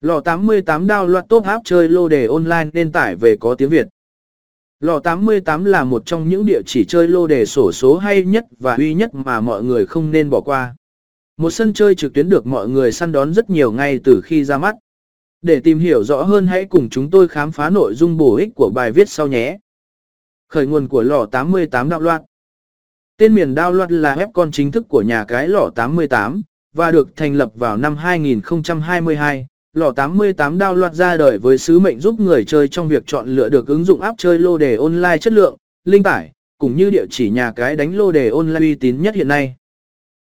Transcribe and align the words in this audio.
Lò 0.00 0.20
88 0.20 0.86
đao 0.86 1.06
loạt 1.06 1.24
top 1.28 1.44
áp 1.44 1.60
chơi 1.64 1.88
lô 1.88 2.08
đề 2.08 2.26
online 2.26 2.70
nên 2.72 2.92
tải 2.92 3.16
về 3.16 3.36
có 3.40 3.54
tiếng 3.54 3.68
Việt. 3.68 3.86
Lò 4.80 4.98
88 4.98 5.64
là 5.64 5.84
một 5.84 6.02
trong 6.06 6.28
những 6.28 6.46
địa 6.46 6.60
chỉ 6.66 6.84
chơi 6.84 7.08
lô 7.08 7.26
đề 7.26 7.46
sổ 7.46 7.72
số 7.72 7.96
hay 7.96 8.22
nhất 8.22 8.44
và 8.58 8.74
uy 8.74 8.94
nhất 8.94 9.14
mà 9.14 9.40
mọi 9.40 9.62
người 9.62 9.86
không 9.86 10.10
nên 10.10 10.30
bỏ 10.30 10.40
qua. 10.40 10.76
Một 11.36 11.50
sân 11.50 11.72
chơi 11.72 11.94
trực 11.94 12.14
tuyến 12.14 12.28
được 12.28 12.46
mọi 12.46 12.68
người 12.68 12.92
săn 12.92 13.12
đón 13.12 13.34
rất 13.34 13.50
nhiều 13.50 13.72
ngay 13.72 14.00
từ 14.04 14.20
khi 14.24 14.44
ra 14.44 14.58
mắt. 14.58 14.74
Để 15.42 15.60
tìm 15.60 15.78
hiểu 15.78 16.04
rõ 16.04 16.22
hơn 16.22 16.46
hãy 16.46 16.64
cùng 16.64 16.88
chúng 16.88 17.10
tôi 17.10 17.28
khám 17.28 17.52
phá 17.52 17.70
nội 17.70 17.94
dung 17.94 18.16
bổ 18.16 18.36
ích 18.36 18.48
của 18.54 18.70
bài 18.74 18.92
viết 18.92 19.08
sau 19.08 19.26
nhé. 19.26 19.58
Khởi 20.48 20.66
nguồn 20.66 20.88
của 20.88 21.02
lò 21.02 21.26
88 21.26 21.88
đạo 21.88 22.00
loạt. 22.00 22.22
Tên 23.16 23.34
miền 23.34 23.54
đao 23.54 23.72
loạt 23.72 23.92
là 23.92 24.16
web 24.16 24.32
con 24.32 24.50
chính 24.50 24.72
thức 24.72 24.88
của 24.88 25.02
nhà 25.02 25.24
cái 25.24 25.48
lò 25.48 25.70
88 25.74 26.42
và 26.74 26.90
được 26.90 27.16
thành 27.16 27.34
lập 27.34 27.52
vào 27.54 27.76
năm 27.76 27.96
2022. 27.96 29.46
Lò 29.72 29.92
88 29.92 30.58
đao 30.58 30.74
loạt 30.74 30.94
ra 30.94 31.16
đời 31.16 31.38
với 31.38 31.58
sứ 31.58 31.78
mệnh 31.78 32.00
giúp 32.00 32.20
người 32.20 32.44
chơi 32.44 32.68
trong 32.68 32.88
việc 32.88 33.02
chọn 33.06 33.28
lựa 33.28 33.48
được 33.48 33.66
ứng 33.66 33.84
dụng 33.84 34.00
áp 34.00 34.14
chơi 34.18 34.38
lô 34.38 34.58
đề 34.58 34.76
online 34.76 35.18
chất 35.18 35.32
lượng, 35.32 35.56
linh 35.84 36.02
tải, 36.02 36.32
cũng 36.58 36.76
như 36.76 36.90
địa 36.90 37.04
chỉ 37.10 37.30
nhà 37.30 37.52
cái 37.56 37.76
đánh 37.76 37.96
lô 37.96 38.12
đề 38.12 38.30
online 38.30 38.60
uy 38.60 38.74
tín 38.74 39.02
nhất 39.02 39.14
hiện 39.14 39.28
nay. 39.28 39.56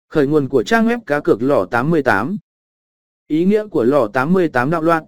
Khởi 0.08 0.26
nguồn 0.26 0.48
của 0.48 0.62
trang 0.62 0.88
web 0.88 1.00
cá 1.06 1.20
cược 1.20 1.42
lò 1.42 1.64
88 1.64 2.36
Ý 3.28 3.44
nghĩa 3.44 3.66
của 3.66 3.84
lò 3.84 4.08
88 4.12 4.70
đạo 4.70 4.82
loạt 4.82 5.04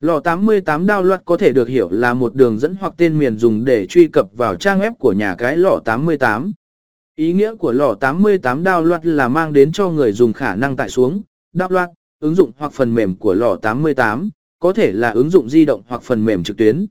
Lò 0.00 0.20
88 0.20 0.86
đao 0.86 1.02
loạt 1.02 1.22
có 1.24 1.36
thể 1.36 1.52
được 1.52 1.68
hiểu 1.68 1.88
là 1.90 2.14
một 2.14 2.34
đường 2.34 2.58
dẫn 2.58 2.76
hoặc 2.80 2.94
tên 2.96 3.18
miền 3.18 3.38
dùng 3.38 3.64
để 3.64 3.86
truy 3.86 4.08
cập 4.08 4.26
vào 4.32 4.56
trang 4.56 4.80
web 4.80 4.94
của 4.94 5.12
nhà 5.12 5.34
cái 5.38 5.56
lò 5.56 5.80
88. 5.84 6.52
Ý 7.16 7.32
nghĩa 7.32 7.54
của 7.54 7.72
lò 7.72 7.94
88 7.94 8.62
đao 8.62 8.82
loạt 8.82 9.06
là 9.06 9.28
mang 9.28 9.52
đến 9.52 9.72
cho 9.72 9.88
người 9.88 10.12
dùng 10.12 10.32
khả 10.32 10.54
năng 10.54 10.76
tải 10.76 10.88
xuống, 10.88 11.22
đao 11.52 11.70
loạt, 11.70 11.90
ứng 12.22 12.34
dụng 12.34 12.52
hoặc 12.56 12.72
phần 12.72 12.94
mềm 12.94 13.16
của 13.16 13.34
lò 13.34 13.56
88, 13.56 14.30
có 14.58 14.72
thể 14.72 14.92
là 14.92 15.10
ứng 15.10 15.30
dụng 15.30 15.48
di 15.48 15.64
động 15.64 15.82
hoặc 15.86 16.02
phần 16.02 16.24
mềm 16.24 16.42
trực 16.42 16.56
tuyến. 16.56 16.86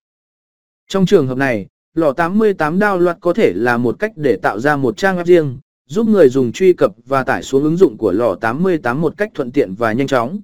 Trong 0.88 1.06
trường 1.06 1.28
hợp 1.28 1.38
này, 1.38 1.68
lò 1.94 2.14
88 2.14 2.80
đao 2.80 3.00
loạt 3.00 3.18
có 3.22 3.34
thể 3.34 3.54
là 3.56 3.78
một 3.78 4.00
cách 4.00 4.12
để 4.16 4.38
tạo 4.42 4.60
ra 4.60 4.76
một 4.76 4.98
trang 4.98 5.18
web 5.18 5.26
riêng, 5.26 5.58
giúp 5.86 6.08
người 6.08 6.30
dùng 6.30 6.52
truy 6.52 6.73
cập 6.73 6.92
và 7.06 7.23
tải 7.23 7.44
xuống 7.44 7.64
ứng 7.64 7.78
dụng 7.78 7.98
của 7.98 8.12
lò 8.12 8.36
88 8.36 9.02
một 9.02 9.18
cách 9.18 9.32
thuận 9.34 9.52
tiện 9.52 9.73
và 9.73 9.94
nhanh 9.94 10.08
chóng. 10.08 10.40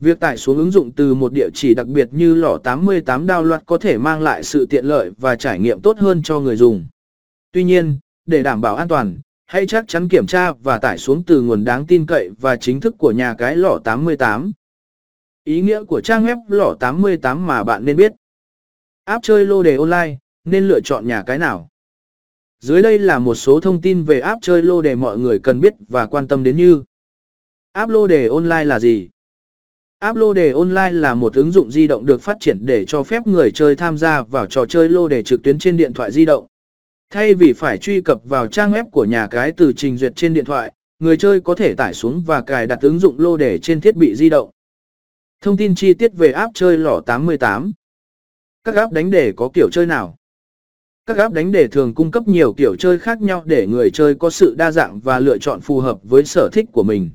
Việc 0.00 0.20
tải 0.20 0.36
xuống 0.36 0.56
ứng 0.56 0.70
dụng 0.70 0.92
từ 0.92 1.14
một 1.14 1.32
địa 1.32 1.48
chỉ 1.54 1.74
đặc 1.74 1.86
biệt 1.86 2.08
như 2.12 2.34
lò 2.34 2.58
88 2.58 3.26
download 3.26 3.60
có 3.66 3.78
thể 3.78 3.98
mang 3.98 4.22
lại 4.22 4.42
sự 4.42 4.66
tiện 4.66 4.84
lợi 4.84 5.10
và 5.18 5.36
trải 5.36 5.58
nghiệm 5.58 5.80
tốt 5.80 5.98
hơn 5.98 6.22
cho 6.22 6.40
người 6.40 6.56
dùng. 6.56 6.86
Tuy 7.52 7.64
nhiên, 7.64 7.98
để 8.26 8.42
đảm 8.42 8.60
bảo 8.60 8.76
an 8.76 8.88
toàn, 8.88 9.18
hãy 9.54 9.66
chắc 9.66 9.84
chắn 9.88 10.08
kiểm 10.08 10.26
tra 10.26 10.52
và 10.52 10.78
tải 10.78 10.98
xuống 10.98 11.22
từ 11.24 11.40
nguồn 11.40 11.64
đáng 11.64 11.86
tin 11.86 12.06
cậy 12.06 12.30
và 12.40 12.56
chính 12.56 12.80
thức 12.80 12.94
của 12.98 13.12
nhà 13.12 13.34
cái 13.38 13.56
lò 13.56 13.78
88. 13.84 14.52
Ý 15.44 15.60
nghĩa 15.60 15.84
của 15.84 16.00
trang 16.00 16.26
web 16.26 16.36
lò 16.48 16.74
88 16.80 17.46
mà 17.46 17.64
bạn 17.64 17.84
nên 17.84 17.96
biết. 17.96 18.12
App 19.04 19.22
chơi 19.22 19.46
lô 19.46 19.62
đề 19.62 19.76
online, 19.76 20.16
nên 20.44 20.68
lựa 20.68 20.80
chọn 20.80 21.06
nhà 21.06 21.22
cái 21.26 21.38
nào? 21.38 21.68
Dưới 22.60 22.82
đây 22.82 22.98
là 22.98 23.18
một 23.18 23.34
số 23.34 23.60
thông 23.60 23.80
tin 23.80 24.02
về 24.02 24.20
app 24.20 24.42
chơi 24.42 24.62
lô 24.62 24.82
đề 24.82 24.94
mọi 24.94 25.18
người 25.18 25.38
cần 25.38 25.60
biết 25.60 25.74
và 25.88 26.06
quan 26.06 26.28
tâm 26.28 26.44
đến 26.44 26.56
như 26.56 26.82
App 27.72 27.90
lô 27.90 28.06
đề 28.06 28.28
online 28.28 28.64
là 28.64 28.78
gì? 28.78 29.08
App 29.98 30.16
lô 30.16 30.34
đề 30.34 30.52
online 30.52 30.90
là 30.90 31.14
một 31.14 31.34
ứng 31.34 31.50
dụng 31.50 31.70
di 31.70 31.86
động 31.86 32.06
được 32.06 32.22
phát 32.22 32.36
triển 32.40 32.58
để 32.66 32.84
cho 32.84 33.02
phép 33.02 33.26
người 33.26 33.50
chơi 33.50 33.76
tham 33.76 33.98
gia 33.98 34.22
vào 34.22 34.46
trò 34.46 34.66
chơi 34.66 34.88
lô 34.88 35.08
đề 35.08 35.22
trực 35.22 35.42
tuyến 35.42 35.58
trên 35.58 35.76
điện 35.76 35.92
thoại 35.92 36.12
di 36.12 36.24
động. 36.24 36.46
Thay 37.14 37.34
vì 37.34 37.52
phải 37.52 37.78
truy 37.78 38.00
cập 38.00 38.24
vào 38.24 38.46
trang 38.46 38.72
web 38.72 38.90
của 38.90 39.04
nhà 39.04 39.26
cái 39.30 39.52
từ 39.52 39.72
trình 39.76 39.96
duyệt 39.96 40.12
trên 40.16 40.34
điện 40.34 40.44
thoại, 40.44 40.72
người 40.98 41.16
chơi 41.16 41.40
có 41.40 41.54
thể 41.54 41.74
tải 41.74 41.94
xuống 41.94 42.22
và 42.26 42.42
cài 42.42 42.66
đặt 42.66 42.78
ứng 42.82 42.98
dụng 42.98 43.20
lô 43.20 43.36
đề 43.36 43.58
trên 43.58 43.80
thiết 43.80 43.96
bị 43.96 44.14
di 44.14 44.28
động. 44.28 44.50
Thông 45.40 45.56
tin 45.56 45.74
chi 45.74 45.94
tiết 45.94 46.12
về 46.16 46.32
app 46.32 46.54
chơi 46.54 46.78
lỏ 46.78 47.00
88 47.06 47.72
Các 48.64 48.74
app 48.74 48.92
đánh 48.92 49.10
đề 49.10 49.32
có 49.36 49.48
kiểu 49.54 49.68
chơi 49.72 49.86
nào? 49.86 50.16
Các 51.06 51.16
app 51.16 51.34
đánh 51.34 51.52
đề 51.52 51.68
thường 51.68 51.94
cung 51.94 52.10
cấp 52.10 52.28
nhiều 52.28 52.52
kiểu 52.52 52.76
chơi 52.76 52.98
khác 52.98 53.22
nhau 53.22 53.42
để 53.46 53.66
người 53.66 53.90
chơi 53.90 54.14
có 54.14 54.30
sự 54.30 54.54
đa 54.58 54.70
dạng 54.70 55.00
và 55.00 55.18
lựa 55.18 55.38
chọn 55.38 55.60
phù 55.60 55.80
hợp 55.80 55.98
với 56.02 56.24
sở 56.24 56.48
thích 56.52 56.66
của 56.72 56.82
mình. 56.82 57.10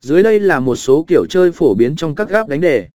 Dưới 0.00 0.22
đây 0.22 0.40
là 0.40 0.60
một 0.60 0.76
số 0.76 1.04
kiểu 1.08 1.26
chơi 1.30 1.52
phổ 1.52 1.74
biến 1.74 1.96
trong 1.96 2.14
các 2.14 2.28
app 2.28 2.48
đánh 2.48 2.60
đề. 2.60 2.88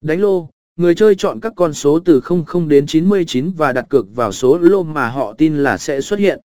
Đánh 0.00 0.20
lô, 0.20 0.50
người 0.76 0.94
chơi 0.94 1.14
chọn 1.14 1.40
các 1.40 1.52
con 1.56 1.72
số 1.72 2.00
từ 2.04 2.20
00 2.20 2.68
đến 2.68 2.86
99 2.86 3.50
và 3.50 3.72
đặt 3.72 3.86
cược 3.88 4.16
vào 4.16 4.32
số 4.32 4.58
lô 4.58 4.82
mà 4.82 5.08
họ 5.08 5.34
tin 5.38 5.56
là 5.56 5.78
sẽ 5.78 6.00
xuất 6.00 6.18
hiện. 6.18 6.40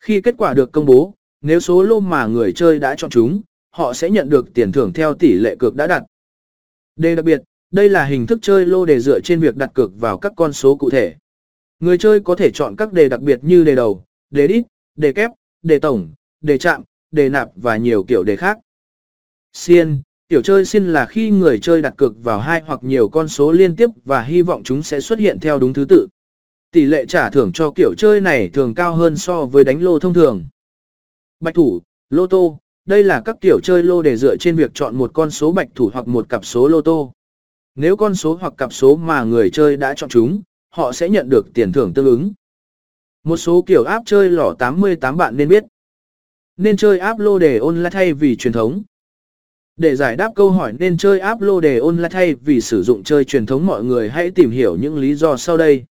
Khi 0.00 0.20
kết 0.20 0.34
quả 0.38 0.54
được 0.54 0.72
công 0.72 0.86
bố, 0.86 1.14
nếu 1.40 1.60
số 1.60 1.82
lô 1.82 2.00
mà 2.00 2.26
người 2.26 2.52
chơi 2.52 2.78
đã 2.78 2.94
chọn 2.94 3.10
chúng, 3.10 3.42
họ 3.70 3.92
sẽ 3.92 4.10
nhận 4.10 4.28
được 4.28 4.54
tiền 4.54 4.72
thưởng 4.72 4.92
theo 4.92 5.14
tỷ 5.14 5.32
lệ 5.32 5.56
cược 5.58 5.74
đã 5.74 5.86
đặt. 5.86 6.02
Đề 6.96 7.14
đặc 7.14 7.24
biệt, 7.24 7.42
đây 7.70 7.88
là 7.88 8.04
hình 8.04 8.26
thức 8.26 8.38
chơi 8.42 8.66
lô 8.66 8.86
đề 8.86 9.00
dựa 9.00 9.20
trên 9.20 9.40
việc 9.40 9.56
đặt 9.56 9.70
cược 9.74 10.00
vào 10.00 10.18
các 10.18 10.32
con 10.36 10.52
số 10.52 10.76
cụ 10.76 10.90
thể. 10.90 11.14
Người 11.80 11.98
chơi 11.98 12.20
có 12.20 12.34
thể 12.34 12.50
chọn 12.50 12.76
các 12.76 12.92
đề 12.92 13.08
đặc 13.08 13.20
biệt 13.20 13.38
như 13.42 13.64
đề 13.64 13.74
đầu, 13.74 14.04
đề 14.30 14.46
đít, 14.46 14.64
đề 14.96 15.12
kép, 15.12 15.30
đề 15.62 15.78
tổng, 15.78 16.14
đề 16.40 16.58
chạm, 16.58 16.82
đề 17.10 17.28
nạp 17.28 17.48
và 17.56 17.76
nhiều 17.76 18.04
kiểu 18.04 18.22
đề 18.24 18.36
khác. 18.36 18.58
Xiên, 19.52 20.02
tiểu 20.32 20.42
chơi 20.42 20.64
xin 20.64 20.92
là 20.92 21.06
khi 21.06 21.30
người 21.30 21.58
chơi 21.58 21.82
đặt 21.82 21.94
cược 21.96 22.24
vào 22.24 22.40
hai 22.40 22.62
hoặc 22.66 22.84
nhiều 22.84 23.08
con 23.08 23.28
số 23.28 23.52
liên 23.52 23.76
tiếp 23.76 23.90
và 24.04 24.22
hy 24.22 24.42
vọng 24.42 24.62
chúng 24.64 24.82
sẽ 24.82 25.00
xuất 25.00 25.18
hiện 25.18 25.40
theo 25.40 25.58
đúng 25.58 25.72
thứ 25.72 25.84
tự. 25.88 26.08
Tỷ 26.70 26.84
lệ 26.84 27.06
trả 27.06 27.30
thưởng 27.30 27.52
cho 27.52 27.70
kiểu 27.76 27.94
chơi 27.98 28.20
này 28.20 28.48
thường 28.48 28.74
cao 28.74 28.94
hơn 28.94 29.16
so 29.16 29.44
với 29.44 29.64
đánh 29.64 29.82
lô 29.82 29.98
thông 29.98 30.14
thường. 30.14 30.44
Bạch 31.40 31.54
thủ, 31.54 31.80
lô 32.10 32.26
tô, 32.26 32.58
đây 32.86 33.04
là 33.04 33.22
các 33.24 33.36
kiểu 33.40 33.60
chơi 33.62 33.82
lô 33.82 34.02
để 34.02 34.16
dựa 34.16 34.36
trên 34.36 34.56
việc 34.56 34.70
chọn 34.74 34.96
một 34.96 35.10
con 35.14 35.30
số 35.30 35.52
bạch 35.52 35.68
thủ 35.74 35.90
hoặc 35.92 36.08
một 36.08 36.28
cặp 36.28 36.44
số 36.44 36.68
lô 36.68 36.80
tô. 36.80 37.12
Nếu 37.74 37.96
con 37.96 38.14
số 38.14 38.34
hoặc 38.40 38.54
cặp 38.56 38.72
số 38.72 38.96
mà 38.96 39.24
người 39.24 39.50
chơi 39.50 39.76
đã 39.76 39.94
chọn 39.94 40.10
chúng, 40.10 40.42
họ 40.70 40.92
sẽ 40.92 41.08
nhận 41.08 41.28
được 41.28 41.46
tiền 41.54 41.72
thưởng 41.72 41.92
tương 41.94 42.06
ứng. 42.06 42.32
Một 43.24 43.36
số 43.36 43.62
kiểu 43.66 43.84
áp 43.84 44.02
chơi 44.06 44.30
lỏ 44.30 44.54
88 44.58 45.16
bạn 45.16 45.36
nên 45.36 45.48
biết. 45.48 45.64
Nên 46.56 46.76
chơi 46.76 46.98
áp 46.98 47.18
lô 47.18 47.38
đề 47.38 47.58
online 47.58 47.90
thay 47.90 48.12
vì 48.12 48.36
truyền 48.36 48.52
thống. 48.52 48.82
Để 49.76 49.96
giải 49.96 50.16
đáp 50.16 50.28
câu 50.34 50.50
hỏi 50.50 50.72
nên 50.78 50.96
chơi 50.96 51.20
áp 51.20 51.40
lô 51.40 51.60
đề 51.60 51.78
online 51.78 52.08
thay 52.08 52.34
vì 52.34 52.60
sử 52.60 52.82
dụng 52.82 53.02
chơi 53.02 53.24
truyền 53.24 53.46
thống, 53.46 53.66
mọi 53.66 53.84
người 53.84 54.10
hãy 54.10 54.30
tìm 54.30 54.50
hiểu 54.50 54.76
những 54.76 54.98
lý 54.98 55.14
do 55.14 55.36
sau 55.36 55.56
đây. 55.56 55.84